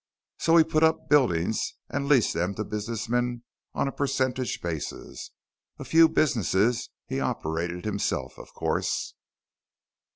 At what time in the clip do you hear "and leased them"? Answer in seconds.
1.87-2.55